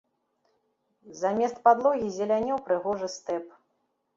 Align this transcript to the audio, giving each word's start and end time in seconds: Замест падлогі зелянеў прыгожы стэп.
Замест 1.19 1.57
падлогі 1.67 2.09
зелянеў 2.17 2.57
прыгожы 2.71 3.07
стэп. 3.19 3.45